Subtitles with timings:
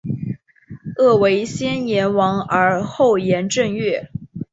[0.97, 4.09] 曷为先言王而后言正月？